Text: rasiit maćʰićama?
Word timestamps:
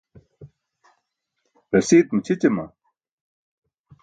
rasiit 1.71 2.07
maćʰićama? 2.15 2.65